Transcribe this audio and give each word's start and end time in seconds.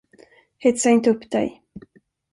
Hetsa 0.57 0.89
inte 0.89 1.09
upp 1.09 1.31
dig. 1.31 1.63